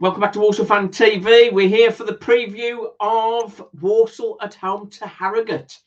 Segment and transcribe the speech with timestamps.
[0.00, 1.52] Welcome back to Walsall Fan TV.
[1.52, 5.78] We're here for the preview of Walsall at home to Harrogate.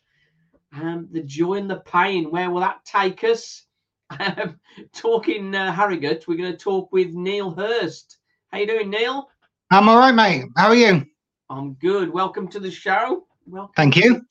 [0.72, 2.32] Um, the joy and the pain.
[2.32, 3.64] Where will that take us?
[4.10, 4.58] Um,
[4.94, 8.20] talking uh, Harrogate, we're going to talk with Neil Hirst.
[8.54, 9.28] How you doing, Neil?
[9.70, 10.46] I'm all right, mate.
[10.56, 11.06] How are you?
[11.50, 12.10] I'm good.
[12.10, 13.28] Welcome to the show.
[13.46, 13.74] Welcome.
[13.76, 14.26] Thank you.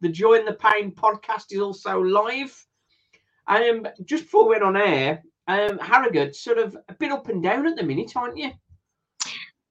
[0.00, 2.66] The Joy and the Pain podcast is also live.
[3.46, 7.40] Um, just before we went on air, um, Harrogate sort of a bit up and
[7.40, 8.50] down at the minute, aren't you?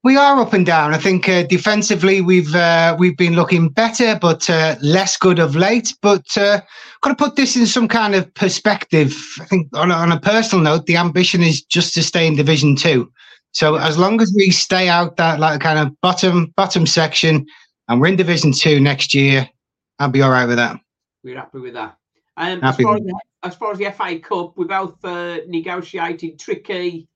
[0.06, 0.94] We are up and down.
[0.94, 5.56] I think uh, defensively we've uh, we've been looking better, but uh, less good of
[5.56, 5.92] late.
[6.00, 6.60] But uh,
[7.00, 9.20] got to put this in some kind of perspective.
[9.40, 12.36] I think on a, on a personal note, the ambition is just to stay in
[12.36, 13.10] Division Two.
[13.50, 17.44] So as long as we stay out that like kind of bottom bottom section,
[17.88, 19.50] and we're in Division Two next year,
[19.98, 20.78] I'll be all right with that.
[21.24, 21.96] We're happy with that.
[22.36, 25.04] Um, as, Happy far with as, the, as far as the FA Cup, we've both
[25.04, 27.08] uh, negotiated tricky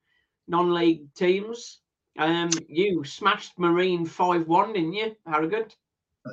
[0.49, 1.77] non-league teams.
[2.17, 5.75] Um, you smashed Marine five one, didn't you, Harrogate?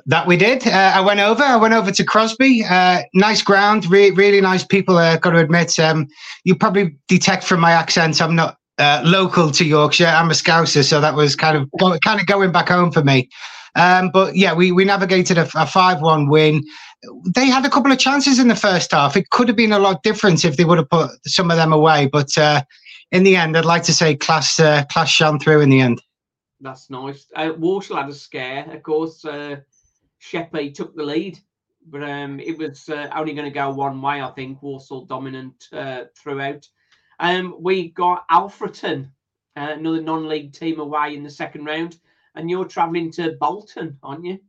[0.05, 0.67] That we did.
[0.67, 1.41] Uh, I went over.
[1.41, 2.63] I went over to Crosby.
[2.63, 3.89] Uh, nice ground.
[3.89, 4.97] Re- really nice people.
[4.97, 5.79] Uh, got to admit.
[5.79, 6.07] Um,
[6.43, 8.21] you probably detect from my accent.
[8.21, 10.05] I'm not uh, local to Yorkshire.
[10.05, 13.03] I'm a Scouser, so that was kind of go- kind of going back home for
[13.03, 13.29] me.
[13.75, 16.63] Um, but yeah, we we navigated a, a five-one win.
[17.33, 19.17] They had a couple of chances in the first half.
[19.17, 21.73] It could have been a lot different if they would have put some of them
[21.73, 22.07] away.
[22.07, 22.61] But uh,
[23.11, 26.01] in the end, I'd like to say class uh, class shone through in the end.
[26.61, 27.25] That's nice.
[27.35, 29.23] Uh, had a scare, of course.
[29.23, 29.57] Uh,
[30.19, 31.39] Sheppey took the lead,
[31.87, 34.21] but um, it was uh, only going to go one way.
[34.21, 36.67] I think Walsall dominant uh, throughout.
[37.19, 39.09] Um, we got Alfreton,
[39.55, 41.97] uh, another non-league team away in the second round,
[42.35, 44.39] and you're travelling to Bolton, aren't you?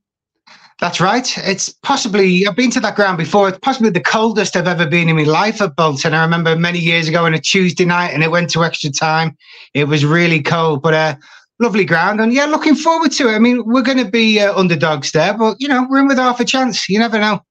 [0.81, 1.37] That's right.
[1.39, 3.49] It's possibly, I've been to that ground before.
[3.51, 6.15] It's possibly the coldest I've ever been in my life at Bolton.
[6.15, 9.37] I remember many years ago on a Tuesday night and it went to extra time.
[9.75, 11.17] It was really cold, but uh,
[11.59, 12.21] lovely ground.
[12.21, 13.35] And yeah, looking forward to it.
[13.35, 16.17] I mean, we're going to be uh, underdogs there, but you know, we're in with
[16.17, 16.89] half a chance.
[16.89, 17.45] You never know.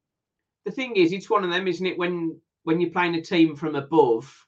[0.65, 1.97] The thing is, it's one of them, isn't it?
[1.97, 4.45] When when you're playing a team from above,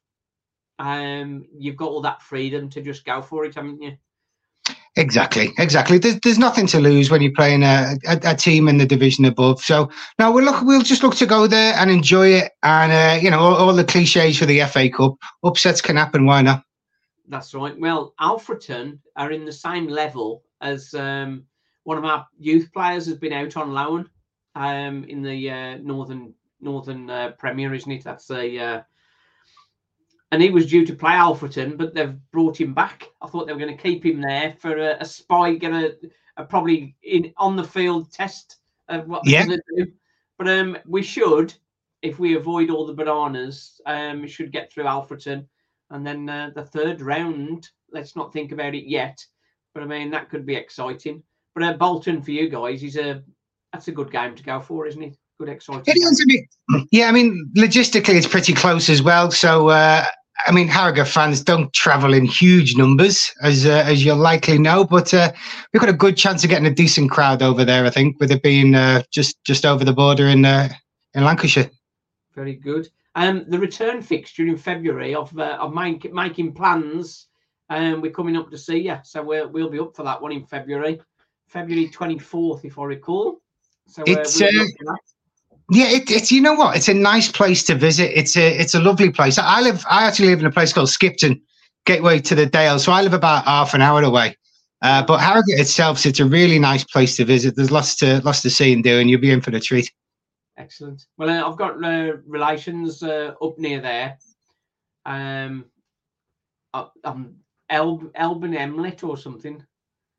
[0.80, 3.96] um, you've got all that freedom to just go for it, haven't you?
[4.98, 5.98] Exactly, exactly.
[5.98, 9.24] There's, there's nothing to lose when you're playing a, a, a team in the division
[9.24, 9.62] above.
[9.62, 12.52] So now we'll look, we'll just look to go there and enjoy it.
[12.64, 16.26] And uh, you know, all, all the cliches for the FA Cup upsets can happen.
[16.26, 16.64] Why not?
[17.30, 17.80] That's right.
[17.80, 21.46] Well, Alfreton are in the same level as um,
[21.84, 24.10] one of our youth players has been out on loan
[24.56, 28.04] um, in the uh, northern northern uh, Premier, isn't it?
[28.04, 28.82] That's a uh,
[30.32, 33.08] and he was due to play Alfreton, but they've brought him back.
[33.22, 35.98] I thought they were going to keep him there for a, a spy, get a,
[36.38, 39.46] a probably in on the field test of what Yeah.
[39.46, 39.92] they're going to do.
[40.38, 41.54] But um, we should,
[42.02, 45.46] if we avoid all the bananas, um, should get through Alfreton,
[45.90, 47.70] and then uh, the third round.
[47.92, 49.24] Let's not think about it yet,
[49.74, 51.22] but I mean that could be exciting.
[51.54, 53.22] But uh, Bolton for you guys is a
[53.74, 55.18] that's a good game to go for, isn't it?
[55.38, 55.84] Good exciting.
[55.88, 57.08] It is a bit, yeah.
[57.08, 59.30] I mean, logistically, it's pretty close as well.
[59.32, 60.06] So, uh,
[60.48, 64.84] I mean, Harrogate fans don't travel in huge numbers, as uh, as you'll likely know,
[64.84, 65.32] but uh,
[65.72, 67.86] we've got a good chance of getting a decent crowd over there.
[67.86, 70.70] I think, with it being uh, just just over the border in uh,
[71.14, 71.70] in Lancashire.
[72.34, 72.90] Very good.
[73.16, 77.28] Um, the return fixture in February of uh, of make, making plans.
[77.70, 80.32] Um, we're coming up to see you, so we'll we'll be up for that one
[80.32, 81.02] in February,
[81.48, 83.42] February twenty fourth, if I recall.
[83.88, 84.42] So uh, It's,
[85.74, 86.76] Yeah, it, it's you know what?
[86.76, 88.12] It's a nice place to visit.
[88.14, 89.38] It's a it's a lovely place.
[89.38, 89.86] I live.
[89.90, 91.42] I actually live in a place called Skipton,
[91.86, 92.78] gateway to the Dale.
[92.78, 94.36] So I live about half an hour away.
[94.82, 97.56] Uh, but Harrogate itself, it's a really nice place to visit.
[97.56, 99.90] There's lots to lots to see and do, and you'll be in for the treat.
[100.58, 101.06] Excellent.
[101.18, 104.18] Well, uh, I've got uh, relations uh, up near there.
[105.06, 105.66] Um,
[106.74, 107.36] up, um,
[107.70, 109.66] El- Elban Emlet or something.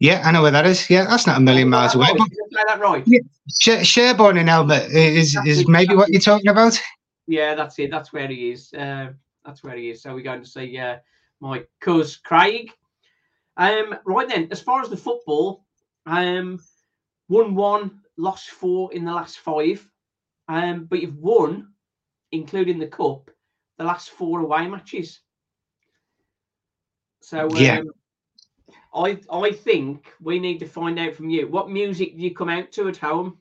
[0.02, 0.90] Yeah, I know where that is.
[0.90, 2.08] Yeah, that's not a million miles away.
[2.08, 2.16] Right.
[2.28, 3.04] Did I say that right?
[3.06, 3.20] Yeah.
[3.60, 6.76] Sh- Sherburn in Elmet is is maybe what you're talking about.
[7.28, 7.92] Yeah, that's it.
[7.92, 8.72] That's where he is.
[8.74, 9.12] Uh,
[9.44, 10.02] that's where he is.
[10.02, 10.98] So we're going to see uh,
[11.38, 12.72] my cuz Craig.
[13.56, 15.64] Um, right then, as far as the football,
[16.06, 16.58] um,
[17.28, 19.88] won one, lost four in the last five.
[20.48, 21.74] Um, but you've won,
[22.32, 23.30] including the cup,
[23.78, 25.20] the last four away matches.
[27.20, 27.82] So um, Yeah.
[28.94, 32.48] I I think we need to find out from you what music do you come
[32.48, 33.38] out to at home?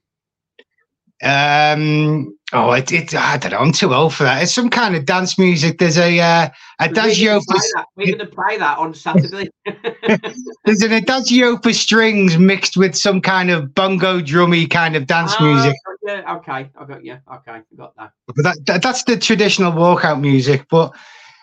[1.24, 3.59] Um, oh, it, it, I don't know.
[3.59, 4.42] I'm too old for that.
[4.42, 5.77] It's some kind of dance music.
[5.77, 6.50] There's a uh,
[6.80, 9.50] adagio We're gonna play that- We're going to play that on Saturday.
[10.65, 15.36] there's an adagio for strings mixed with some kind of bongo drummy kind of dance
[15.38, 15.75] Ah, music.
[16.07, 17.13] yeah, okay, I got you.
[17.13, 18.13] Okay, I got that.
[18.25, 20.65] But that, that that's the traditional walkout music.
[20.71, 20.95] But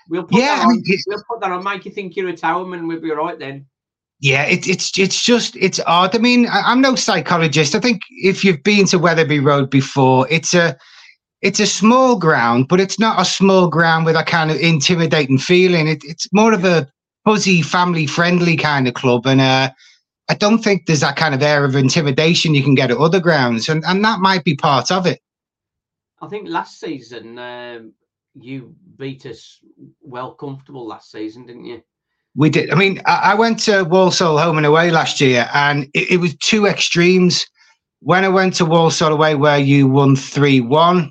[0.08, 1.62] We'll put Yeah, that I mean, we'll put that on.
[1.62, 3.66] Make you think you're a tower and we'll be all right then.
[4.20, 6.15] Yeah, it, it's it's just it's odd.
[6.15, 7.75] I mean, I, I'm no psychologist.
[7.75, 10.76] I think if you've been to Wetherby Road before, it's a
[11.41, 15.38] it's a small ground, but it's not a small ground with a kind of intimidating
[15.38, 15.87] feeling.
[15.87, 16.91] It, it's more of a
[17.25, 19.70] fuzzy, family friendly kind of club, and uh,
[20.29, 23.20] I don't think there's that kind of air of intimidation you can get at other
[23.20, 25.20] grounds, and and that might be part of it.
[26.20, 27.93] I think last season um,
[28.35, 29.61] you beat us
[30.00, 31.82] well comfortable last season, didn't you?
[32.35, 32.71] We did.
[32.71, 36.17] I mean, I, I went to Walsall home and away last year, and it, it
[36.19, 37.47] was two extremes.
[38.01, 41.11] When I went to Walsall away, where you won three one,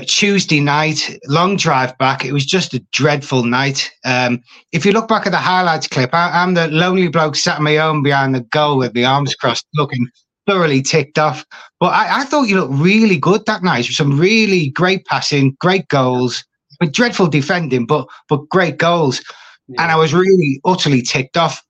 [0.00, 2.24] Tuesday night, long drive back.
[2.24, 3.90] It was just a dreadful night.
[4.04, 4.42] Um,
[4.72, 7.64] if you look back at the highlights clip, I, I'm the lonely bloke sat on
[7.64, 10.08] my own behind the goal with my arms crossed, looking
[10.46, 11.44] thoroughly ticked off.
[11.80, 13.84] But I, I thought you looked really good that night.
[13.86, 16.44] Some really great passing, great goals,
[16.78, 19.22] but dreadful defending, but but great goals
[19.68, 21.62] and I was really utterly ticked off.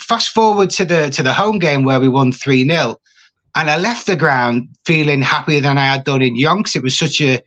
[0.00, 2.96] Fast forward to the to the home game where we won three 0
[3.56, 6.76] and I left the ground feeling happier than I had done in Yonks.
[6.76, 7.40] It was such a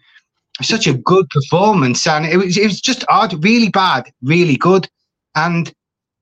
[0.61, 4.89] such a good performance, and it was it was just odd, really bad, really good.
[5.35, 5.73] And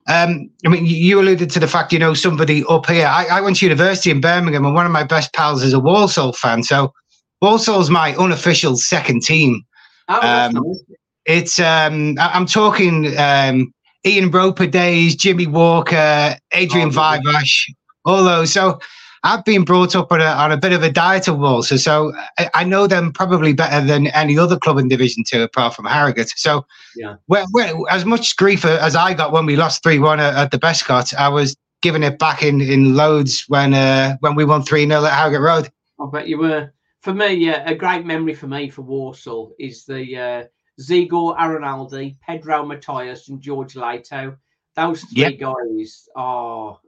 [0.07, 3.07] um, I mean, you- you alluded to the fact you know somebody up here.
[3.07, 5.80] I, I went to university in Birmingham, and one of my best pals is a
[5.80, 6.63] Walsall fan.
[6.63, 6.94] So
[7.42, 9.62] Walsall's my unofficial second team.
[10.07, 10.98] Oh, um, nice.
[11.29, 13.71] It's um I- I'm talking um
[14.05, 16.91] Ian Roper days, Jimmy Walker, Adrian Oh.
[16.91, 17.69] Viveash,
[18.03, 18.51] all those.
[18.51, 18.79] So
[19.23, 22.13] I've been brought up on a, on a bit of a diet of Walsall, so
[22.39, 25.85] I, I know them probably better than any other club in Division Two apart from
[25.85, 26.33] Harrogate.
[26.35, 26.65] So
[26.95, 27.15] Yeah.
[27.27, 30.51] well, well as much grief as I got when we lost three one at, at
[30.51, 34.63] the Bescot, I was giving it back in in loads when uh when we won
[34.63, 35.69] three 0 at Harrogate Road.
[36.01, 36.73] I bet you were.
[37.01, 40.43] For me, yeah, a great memory for me for Walsall is the uh,
[40.79, 44.37] Zigor Aranalde, Pedro Matias, and George Leitão.
[44.75, 45.39] Those three Yep.
[45.39, 46.79] guys are,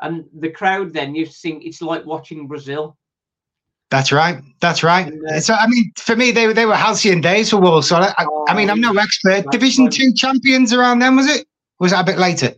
[0.00, 0.92] and the crowd.
[0.92, 2.96] Then you think it's like watching Brazil.
[3.90, 4.40] That's right.
[4.60, 5.06] That's right.
[5.08, 8.02] And, uh, so I mean, for me, they were they were halcyon days for Walsall.
[8.02, 9.44] I, I, I mean, I'm no expert.
[9.50, 9.92] Division right.
[9.92, 11.46] two champions around then, was it?
[11.78, 12.54] Was that a bit later?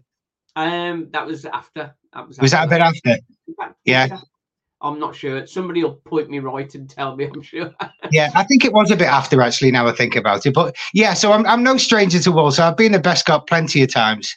[0.56, 1.94] Um, that was after.
[2.12, 2.38] That was.
[2.38, 3.16] Was that a bit after?
[3.84, 4.18] Yeah.
[4.82, 5.46] I'm not sure.
[5.46, 7.24] Somebody will point me right and tell me.
[7.24, 7.72] I'm sure.
[8.10, 9.70] Yeah, I think it was a bit after actually.
[9.70, 11.14] Now I think about it, but yeah.
[11.14, 12.68] So I'm I'm no stranger to Walsall.
[12.68, 14.36] I've been the Bescot plenty of times,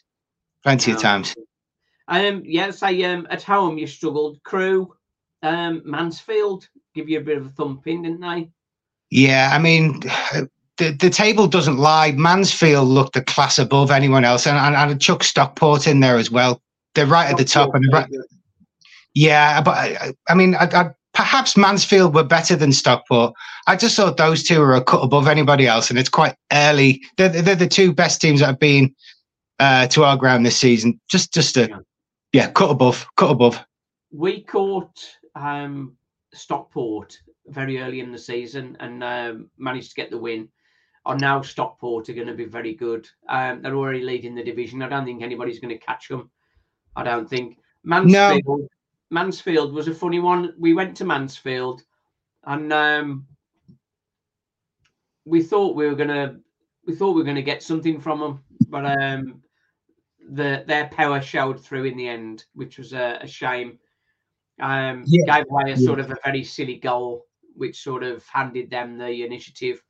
[0.64, 1.36] plenty of times.
[2.08, 4.42] Um, yeah, say um, at home you struggled.
[4.44, 4.96] Crewe,
[5.44, 8.50] um, Mansfield give you a bit of a thumping, didn't they?
[9.10, 10.00] Yeah, I mean,
[10.78, 12.12] the the table doesn't lie.
[12.14, 16.32] Mansfield looked a class above anyone else, and and, and Chuck Stockport in there as
[16.32, 16.62] well.
[16.94, 18.08] They're right at the top, and right,
[19.16, 23.34] Yeah, but I, I mean, I, I, perhaps Mansfield were better than Stockport.
[23.66, 27.02] I just thought those two were a cut above anybody else, and it's quite early.
[27.18, 28.94] They're, they're the two best teams that have been
[29.60, 31.00] uh, to our ground this season.
[31.10, 31.78] Just, just a Yeah.
[32.34, 33.60] yeah, cut above, cut above.
[34.12, 35.00] we caught
[35.36, 35.96] um,
[36.34, 37.18] Stockport
[37.48, 40.50] very early in the season and um, managed to get the win.
[41.06, 43.08] Are now Stockport are going to be very good.
[43.30, 44.82] Um, they're already leading the division.
[44.82, 46.32] I don't think anybody's going to catch them.
[46.96, 48.68] I don't think Mansfield.
[49.16, 50.54] Mansfield was a funny one.
[50.60, 51.84] We went to Mansfield,
[52.44, 53.26] and um,
[55.24, 56.36] we thought we were gonna
[56.86, 59.42] we thought we were gonna get something from them, but um,
[60.30, 63.80] the their power showed through in the end, which was a, a shame.
[64.60, 65.38] Um, Yeah.
[65.38, 69.24] gave away a sort of a very silly goal, which sort of handed them the
[69.24, 69.82] initiative.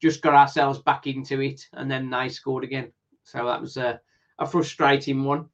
[0.00, 2.92] Just got ourselves back into it, and then they scored again.
[3.22, 4.00] So that was a,
[4.40, 5.48] a frustrating one.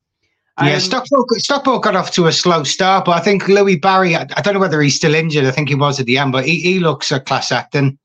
[0.63, 4.17] Yeah, Um, Stockport, Stockport got off to a slow start, but I think Louie Barry,
[4.17, 5.45] I, I don't know whether he's still injured.
[5.45, 7.75] I think he was at the end, but he, he looks a class act.
[7.75, 7.99] And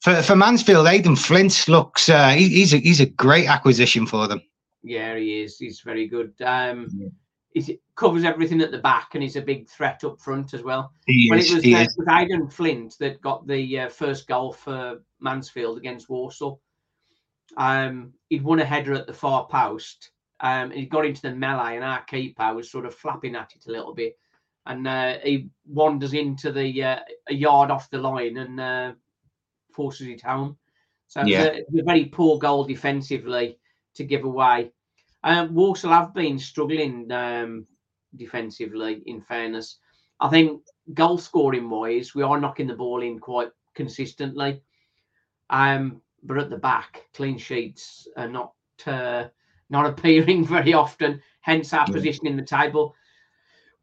[0.00, 4.26] for, for Mansfield, Aden Flint looks, uh, he, he's, a, he's a great acquisition for
[4.26, 4.40] them.
[4.82, 5.58] Yeah, he is.
[5.58, 6.32] He's very good.
[6.40, 7.12] Um,
[7.52, 10.92] he covers everything at the back, and he's a big threat up front as well.
[11.06, 11.52] He is.
[11.52, 16.08] it was, uh, was Aden Flint that got the uh, first goal for Mansfield against
[16.08, 16.60] Walsall.
[17.56, 20.10] Um, he'd won a header at the far post.
[20.40, 23.66] Um, he got into the melee, and our keeper was sort of flapping at it
[23.66, 24.16] a little bit,
[24.66, 28.92] and uh, he wanders into the uh, a yard off the line and uh,
[29.72, 30.56] forces it home.
[31.08, 31.44] So Yeah.
[31.44, 33.58] a, it a very poor goal defensively
[33.94, 34.70] to give away.
[35.24, 37.66] Um, Walsall have been struggling um,
[38.16, 39.02] defensively.
[39.06, 39.78] In fairness,
[40.20, 40.62] I think
[40.94, 44.62] goal scoring wise, we are knocking the ball in quite consistently.
[45.50, 48.52] Um, but at the back, clean sheets are not
[48.86, 49.24] uh,
[49.70, 51.20] not appearing very often.
[51.40, 51.92] Hence our Yeah.
[51.94, 52.94] position in the table.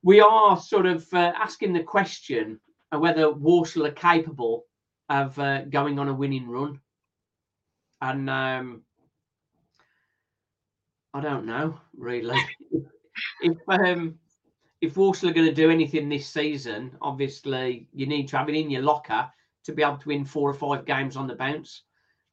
[0.04, 2.60] We are sort of uh, asking the question
[2.92, 4.65] whether Walsall are capable
[5.10, 6.80] of uh, going on a winning run,
[8.01, 8.84] and um,
[11.13, 12.39] I don't know really.
[13.42, 14.20] if um,
[14.82, 18.56] if Walsall are going to do anything this season, obviously you need to have it
[18.56, 19.30] in your locker
[19.63, 21.84] to be able to win four or five games on the bounce.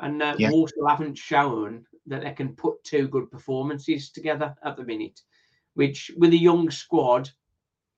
[0.00, 0.50] And uh, Yeah.
[0.50, 5.20] Walsall haven't shown that they can put two good performances together at the minute,
[5.74, 7.30] which with a young squad,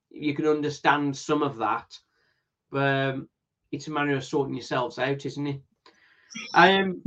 [0.09, 1.97] you can understand some of that.
[2.71, 3.29] But um,
[3.71, 5.61] it's a matter of sorting yourselves out, isn't it?
[6.53, 7.01] Um,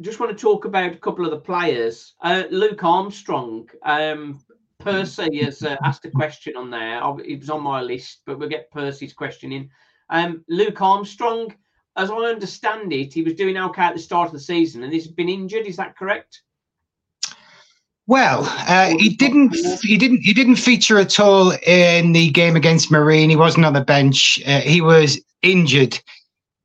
[0.00, 2.14] just want to talk about a couple of the players.
[2.20, 4.40] Uh, Luke Armstrong, um,
[4.78, 7.00] Percy has uh, asked a question on there.
[7.24, 9.70] It was on my list, but we'll get Percy's question in.
[10.10, 11.54] Um, Luke Armstrong,
[11.96, 14.92] as I understand it, he was doing okay at the start of the season and
[14.92, 15.66] he's been injured.
[15.66, 16.42] Is that correct?
[18.06, 19.54] Well, uh, he didn't.
[19.82, 20.22] He didn't.
[20.22, 23.30] He didn't feature at all in the game against Marine.
[23.30, 24.42] He wasn't on the bench.
[24.44, 26.00] Uh, he was injured.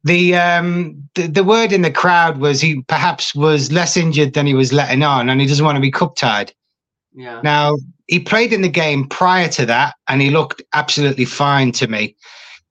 [0.03, 4.47] The, um, the the word in the crowd was he perhaps was less injured than
[4.47, 6.53] he was letting on, and he doesn't want to be cup tied.
[7.13, 7.41] Yeah.
[7.43, 11.87] Now he played in the game prior to that, and he looked absolutely fine to
[11.87, 12.15] me.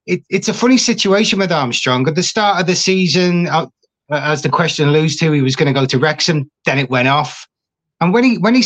[0.07, 2.07] It, it's a funny situation with Armstrong.
[2.09, 3.67] At the start of the season, uh,
[4.11, 6.49] as the question alludes to, he was going to go to Wrexham.
[6.65, 7.47] Then it went off,
[8.01, 8.65] and when he when he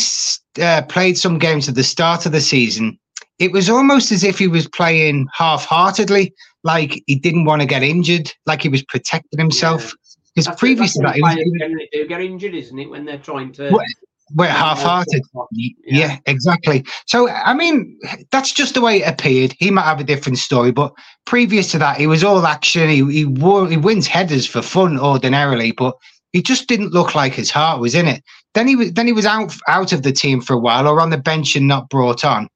[0.60, 2.98] uh, played some games at the start of the season,
[3.38, 7.82] it was almost as if he was playing half-heartedly, like he didn't want to get
[7.82, 9.94] injured, like he was protecting himself.
[10.34, 12.88] Because That's previous to that, he was, he was do get injured, isn't it?
[12.90, 13.70] When they're trying to.
[13.70, 13.84] Well,
[14.34, 15.22] we're half-hearted.
[15.52, 16.18] Y- Yeah.
[16.26, 16.84] exactly.
[17.06, 17.98] So, I mean,
[18.30, 19.54] that's just the way it appeared.
[19.58, 20.92] He might have a different story, but
[21.26, 22.88] previous to that, he was all action.
[22.88, 25.94] He he, wo- he wins headers for fun ordinarily, but
[26.32, 28.22] he just didn't look like his heart was in it.
[28.54, 31.00] Then he was then he was out out of the team for a while, or
[31.00, 32.48] on the bench and not brought on.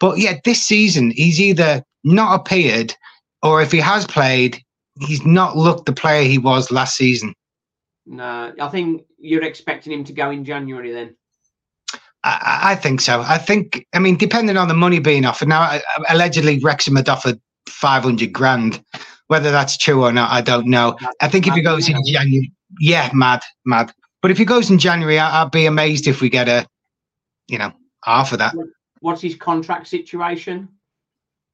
[0.00, 2.94] But yeah, this season he's either not appeared,
[3.42, 4.62] or if he has played,
[5.00, 7.34] he's not looked the player he was last season.
[8.06, 11.16] No, I think you're expecting him to go in January then.
[12.24, 13.20] I, I think so.
[13.20, 15.48] I think, I mean, depending on the money being offered.
[15.48, 18.82] Now, I- I- allegedly, Wrexham had offered 500 grand.
[19.28, 20.96] Whether that's true or not, I don't know.
[21.20, 23.92] I think if he goes in January, yeah, mad, mad.
[24.22, 26.66] But if he goes in January, I, I'd be amazed if we get a,
[27.46, 27.70] you know,
[28.04, 28.54] half of that.
[29.00, 30.68] What's his contract situation?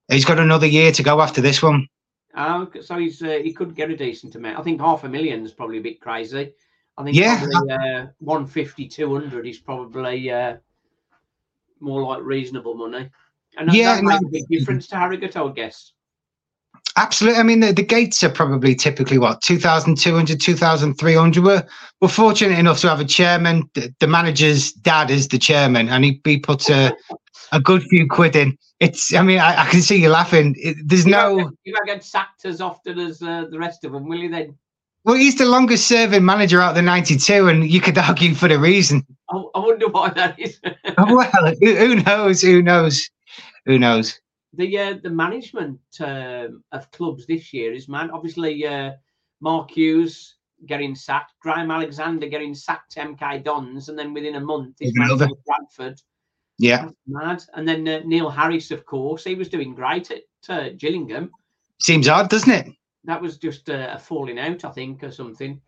[0.09, 1.89] He's got another year to go after this one.
[2.37, 4.59] Oh, so he's uh, he could get a decent amount.
[4.59, 6.53] I think half a million is probably a bit crazy.
[6.97, 7.45] I think Yeah.
[7.51, 10.57] probably, uh, 150, 200 is probably uh,
[11.81, 13.11] more like reasonable money.
[13.57, 14.29] And that, Yeah, that makes no.
[14.29, 15.93] a big difference to Harrogate, I would guess.
[16.97, 17.41] Absolutely.
[17.41, 21.45] I mean, the, the gates are probably typically what 2,200, 2,300.
[21.45, 21.67] We're,
[22.01, 23.69] we're fortunate enough to have a chairman.
[23.75, 26.93] The, the manager's dad is the chairman, and he, he puts a,
[27.51, 28.57] a good few quid in.
[28.79, 30.55] It's, I mean, I, I can see you laughing.
[30.59, 33.59] It, there's You no, won't, get, you won't get sacked as often as uh, the
[33.59, 34.57] rest of them, will you then?
[35.05, 38.49] Well, he's the longest serving manager out of the 92, and you could argue for
[38.49, 39.07] the reason.
[39.31, 40.61] I, I wonder why that is.
[40.99, 42.41] well, who, who knows?
[42.41, 43.09] Who knows?
[43.67, 44.19] Who knows?
[44.57, 48.11] the uh, the management um, of clubs this year is man.
[48.11, 48.93] Obviously, uh,
[49.41, 54.77] Mark Hughes getting sacked, Graham Alexander getting sacked MK Dons, and then within a month
[54.79, 55.35] he's managing.
[55.47, 56.01] Bradford.
[56.59, 56.85] Yeah.
[56.85, 57.43] That's mad.
[57.55, 61.33] And then uh, Neil Harris, of course, he was doing great at uh, Gillingham.
[61.81, 62.73] Seems odd, doesn't it?
[63.05, 65.61] That was just uh, a falling out, I think, or something.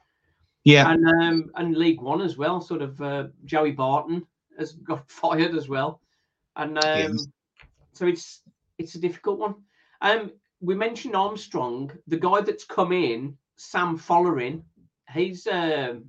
[0.65, 0.91] Yeah.
[0.91, 2.61] And um, and League One as well.
[2.61, 4.27] Sort of uh, Joey Barton
[4.59, 6.01] has got fired as well,
[6.57, 7.27] and um, Yes.
[7.93, 8.43] so it's
[8.79, 9.55] it's a difficult one.
[10.01, 14.63] Um, we mentioned Armstrong, the guy that's come in, Sam Folarin.
[15.13, 16.07] He's um,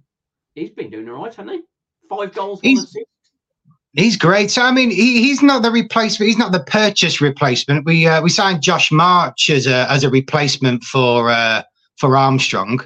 [0.55, 1.61] he's been doing all right, hasn't he?
[2.09, 3.05] Five goals, one He's- assist.
[3.93, 4.51] He's great.
[4.51, 6.27] So I mean, he, he's not the replacement.
[6.27, 7.85] He's not the purchase replacement.
[7.85, 11.63] We uh, we signed Josh March as a as a replacement for uh,
[11.97, 12.81] for Armstrong.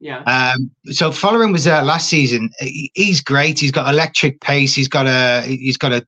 [0.00, 0.22] Yeah.
[0.22, 2.50] Um, so Folarin was there last season.
[2.60, 3.58] He, he's great.
[3.58, 4.74] He's got electric pace.
[4.74, 6.06] He's got a he's got a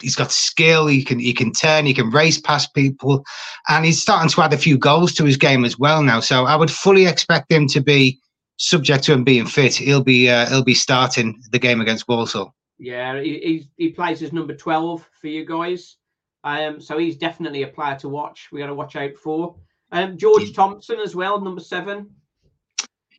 [0.00, 0.86] he's got skill.
[0.86, 1.86] He can he can turn.
[1.86, 3.24] He can race past people,
[3.68, 6.20] and he's starting to add a few goals to his game as well now.
[6.20, 8.20] So I would fully expect him to be
[8.56, 9.74] subject to him being fit.
[9.74, 12.54] He'll be uh, he'll be starting the game against Walsall.
[12.84, 15.96] Yeah, he, he, he plays as number 12 for you guys.
[16.44, 18.48] Um, so he's definitely a player to watch.
[18.52, 19.56] We got to watch out for.
[19.92, 22.10] Um, George Thompson as well, number seven.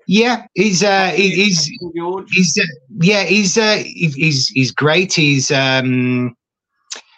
[0.08, 2.30] Yeah, he's uh, he, he's George.
[2.32, 2.64] he's uh,
[3.02, 5.12] yeah he's uh, he- he's he's great.
[5.14, 6.36] He's um,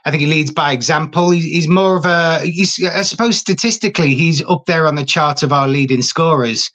[0.05, 1.31] I think he leads by example.
[1.31, 5.43] He's, he's more of a he's I suppose statistically he's up there on the chart
[5.43, 6.71] of our leading scorers.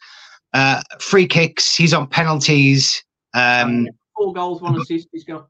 [0.52, 3.02] Uh, free kicks, he's on penalties.
[3.32, 5.08] Um, Four goals, one assist.
[5.12, 5.48] He's got.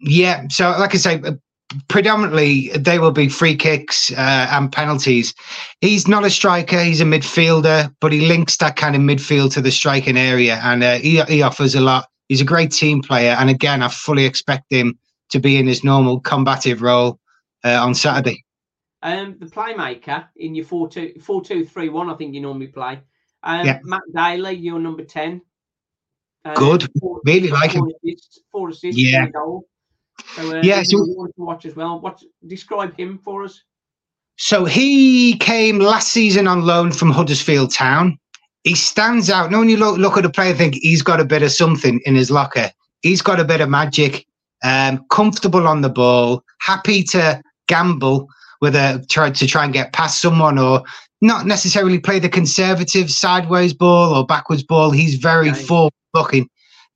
[0.00, 1.32] Yeah, so like I say, uh,
[1.88, 5.34] predominantly they will be free kicks uh, and penalties.
[5.80, 9.60] He's not a striker; he's a midfielder, but he links that kind of midfield to
[9.60, 12.08] the striking area, and uh, he he offers a lot.
[12.28, 14.98] He's a great team player, and again, I fully expect him
[15.30, 17.18] to be in his normal combative role
[17.64, 18.44] uh, on Saturday.
[19.02, 22.66] Um, the playmaker in your 4 2 4 2 3 1, I think you normally
[22.66, 23.00] play.
[23.44, 23.78] Um, Yeah.
[23.84, 25.40] Matt Daly, you're number 10.
[26.44, 26.88] Um, Good.
[27.00, 27.82] four- Really like him.
[27.82, 29.18] four Assists, four assists, Yeah.
[29.20, 29.67] and a goal.
[30.36, 32.00] So, uh, Yeah, so- to watch as well.
[32.00, 33.62] What describe him for us?
[34.36, 38.18] So he came last season on loan from Huddersfield Town.
[38.62, 39.50] He stands out.
[39.50, 42.00] Now, when you look, look at the player, think he's got a bit of something
[42.04, 42.70] in his locker.
[43.02, 44.26] He's got a bit of magic.
[44.64, 48.28] Um, comfortable on the ball, happy to gamble
[48.60, 50.82] with a try to try and get past someone, or
[51.20, 54.90] not necessarily play the conservative sideways ball or backwards ball.
[54.90, 56.48] He's very forward looking,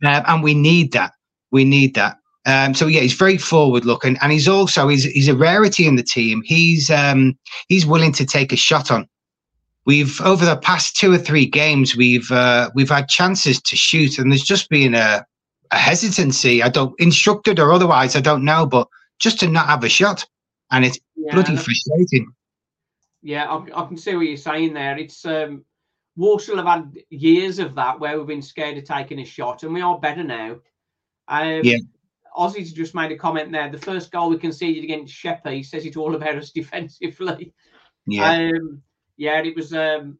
[0.04, 1.12] uh, and we need that.
[1.52, 2.16] We need that.
[2.44, 5.96] Um, so yeah, he's very forward looking, and he's also he's he's a rarity in
[5.96, 6.42] the team.
[6.44, 9.08] He's um, he's willing to take a shot on.
[9.84, 14.18] We've over the past two or three games, we've uh, we've had chances to shoot,
[14.18, 15.24] and there's just been a,
[15.70, 16.62] a hesitancy.
[16.62, 18.88] I don't instructed or otherwise, I don't know, but
[19.20, 20.26] just to not have a shot,
[20.72, 22.32] and it's Yeah, bloody frustrating.
[23.22, 24.98] Yeah, I, I can see what you're saying there.
[24.98, 25.64] It's um,
[26.16, 29.72] Walsall have had years of that where we've been scared of taking a shot, and
[29.72, 30.56] we are better now.
[31.28, 31.78] Um, Yeah.
[32.36, 33.70] Ozzy's just made a comment there.
[33.70, 37.52] The first goal we conceded against Sheppey he says it all about us defensively.
[38.06, 38.82] Yeah, Um,
[39.16, 40.18] yeah, it was um,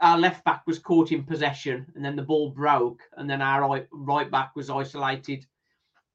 [0.00, 3.68] our left back was caught in possession, and then the ball broke, and then our
[3.68, 5.46] right, right back was isolated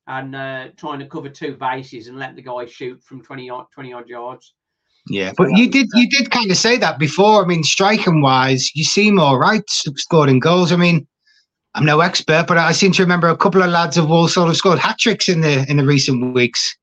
[0.07, 3.65] and uh, trying to cover two bases and let the guy shoot from 20 odd,
[3.73, 4.53] 20 odd yards.
[5.07, 5.31] yeah.
[5.37, 7.43] But you did you did kind of say that before.
[7.43, 10.71] I mean, striking wise, you seem all right scoring goals.
[10.71, 11.07] I mean.
[11.73, 14.57] I'm no expert, but I seem to remember a couple of lads of Walsall have
[14.57, 16.77] scored hat tricks in the in the recent weeks.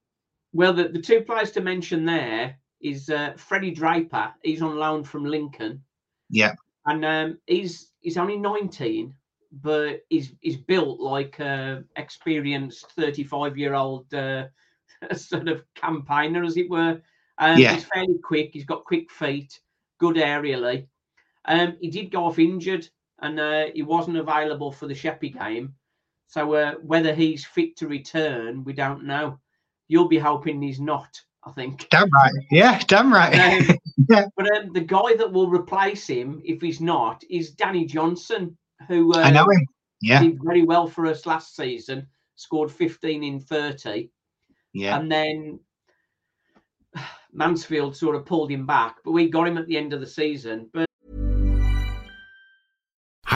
[0.52, 4.32] Well, the, the two players to mention there is uh, Freddie Draper.
[4.42, 5.82] He's on loan from Lincoln,
[6.30, 6.54] Yeah,
[6.86, 9.14] and um, he's he's only 19,
[9.52, 14.46] but he's he's built like a experienced 35 year old uh,
[15.14, 17.00] sort of campaigner, as it were.
[17.38, 17.74] Um, Yeah.
[17.74, 18.50] He's fairly quick.
[18.52, 19.60] He's got quick feet,
[19.98, 20.86] good aerially.
[21.44, 22.88] Um, he did go off injured,
[23.20, 25.74] and uh, he wasn't available for the Sheppey game.
[26.28, 29.40] So uh, whether he's fit to return, we don't know.
[29.88, 31.20] You'll be hoping he's not.
[31.44, 31.88] I think.
[31.90, 32.32] damn right.
[32.50, 33.70] Yeah, damn right.
[33.70, 33.78] Um,
[34.08, 34.26] Yeah.
[34.36, 39.12] But um, the guy that will replace him, if he's not, is Danny Johnson, who
[39.12, 39.66] uh, I know him.
[40.00, 44.08] Yeah, did very well for us last season, scored 15 in 30,
[44.72, 44.96] yeah.
[44.96, 45.58] and then
[47.32, 50.06] Mansfield sort of pulled him back, but we got him at the end of the
[50.06, 50.70] season.
[50.72, 50.87] But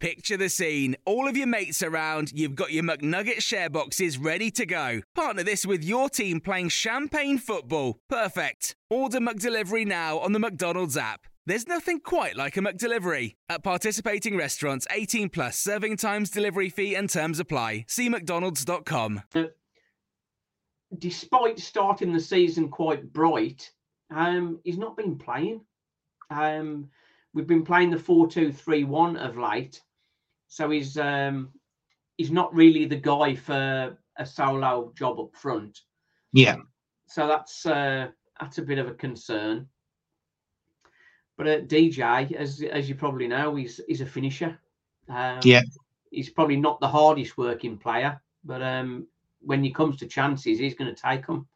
[0.00, 0.96] Picture the scene.
[1.04, 5.02] All of your mates around, you've got your McNugget share boxes ready to go.
[5.14, 7.98] Partner this with your team playing champagne football.
[8.08, 8.74] Perfect.
[8.88, 11.26] Order McDelivery now on the McDonald's app.
[11.44, 13.34] There's nothing quite like a McDelivery.
[13.50, 17.84] At participating restaurants, 18 plus serving times, delivery fee, and terms apply.
[17.86, 19.22] See McDonald's.com.
[20.96, 23.70] despite starting the season quite bright,
[24.10, 25.60] um, he's not been playing.
[26.30, 26.88] Um,
[27.34, 29.82] we've been playing the 4 2 3 1 of late.
[30.50, 31.50] So he's um,
[32.18, 35.80] he's not really the guy for a solo job up front.
[36.32, 36.56] Yeah.
[37.06, 38.08] So that's uh,
[38.38, 39.68] that's a bit of a concern.
[41.38, 44.58] But uh, DJ, as as you probably know, he's he's a finisher.
[45.08, 45.62] Um, Yeah.
[46.10, 49.06] He's probably not the hardest working player, but um,
[49.42, 51.46] when it comes to chances, he's going to take them.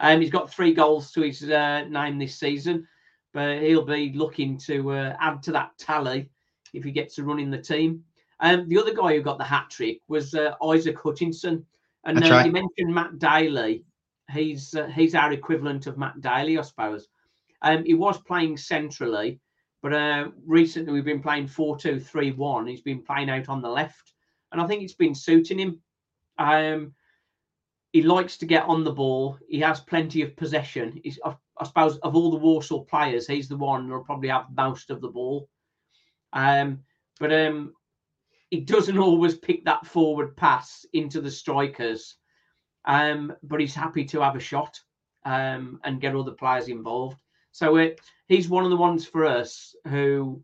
[0.00, 2.88] Um, he's got three goals to his uh, name this season,
[3.34, 6.30] but he'll be looking to uh, add to that tally
[6.72, 8.02] if he gets a run in the team.
[8.40, 11.66] Um, the other guy who got the hat trick was uh, Isaac Hutchinson,
[12.04, 12.46] and uh, right.
[12.46, 13.84] you mentioned Matt Daly.
[14.32, 17.08] He's uh, he's our equivalent of Matt Daly, I suppose.
[17.62, 19.40] Um, he was playing centrally,
[19.82, 22.66] but uh, recently we've been playing 4 2 3 1.
[22.66, 24.12] He's been playing out on the left,
[24.52, 25.80] and I think it's been suiting him.
[26.38, 26.94] Um,
[27.92, 29.38] he likes to get on the ball.
[29.48, 31.00] He has plenty of possession.
[31.02, 34.46] He's, I, I suppose, of all the Walsall players, he's the one who'll probably have
[34.54, 35.48] most of the ball.
[36.32, 36.80] Um,
[37.18, 37.72] but um,
[38.50, 42.16] he doesn't always pick that forward pass into the strikers.
[42.84, 44.80] Um, but he's happy to have a shot
[45.24, 47.18] um, and get other players involved.
[47.52, 50.42] So it, he's one of the ones for us who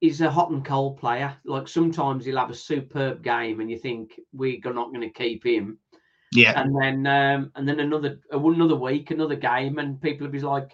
[0.00, 1.36] is a hot and cold player.
[1.44, 5.44] Like sometimes he'll have a superb game, and you think we're not going to keep
[5.44, 5.78] him,
[6.32, 6.60] Yeah.
[6.60, 10.72] and then um, and then another another week, another game, and people will be like,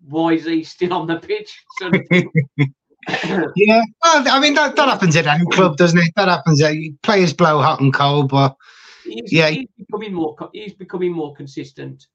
[0.00, 1.90] "Why is he still on the pitch?" So,
[3.56, 3.82] Yeah.
[4.02, 6.12] Well, I mean, that, that happens at any club, doesn't it?
[6.16, 6.62] That happens.
[6.62, 8.56] At, players blow hot and cold, but
[9.04, 9.50] he's, Yeah.
[9.50, 12.06] he's becoming more he's becoming more consistent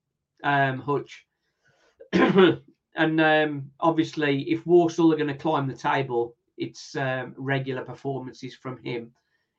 [0.44, 1.26] um hutch
[2.14, 8.56] and um obviously if Walsall are going to climb the table it's um, regular performances
[8.56, 9.12] from him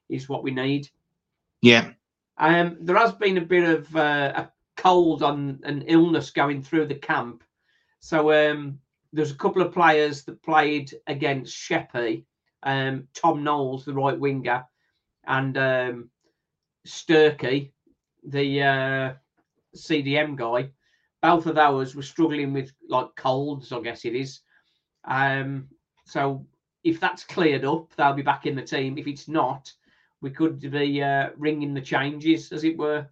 [0.09, 0.88] is what we need
[1.62, 1.90] yeah.
[2.38, 6.87] um there has been a bit of uh, a cold on an illness going through
[6.87, 7.45] the camp
[8.01, 8.79] so um
[9.12, 12.25] there's a couple of players that played against sheppey
[12.64, 14.64] um tom knowles the right winger
[15.27, 16.11] and um
[16.87, 17.73] Sturkey,
[18.25, 19.12] the uh,
[19.77, 20.70] CDM guy,
[21.23, 24.40] both of those were struggling with like colds, I guess it is.
[25.05, 25.68] Um,
[26.07, 26.46] so
[26.83, 28.96] if that's cleared up, they'll be back in the team.
[28.96, 29.73] If it's not,
[30.23, 33.07] we could be uh, ringing the changes, as it were.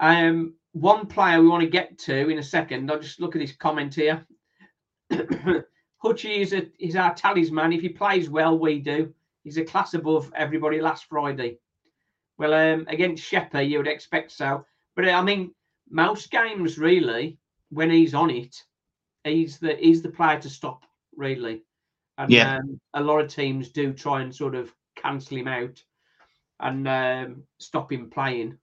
[0.00, 2.90] Um, one player we want to get to in a second.
[2.90, 4.26] I'll just look at this comment here.
[6.04, 7.72] Hutchie is a is our talisman.
[7.72, 9.12] If he plays well, we do.
[9.44, 11.58] He's a class above everybody last Friday.
[12.38, 14.64] Well, um, against Sheppey, you would expect so.
[14.94, 15.54] But uh, I mean,
[15.90, 17.38] most games really,
[17.70, 18.62] when he's on it,
[19.24, 20.84] he's the he's the player to stop
[21.16, 21.62] really.
[22.18, 22.56] And Yeah.
[22.58, 25.82] um, a lot of teams do try and sort of cancel him out
[26.60, 28.58] and um, stop him playing.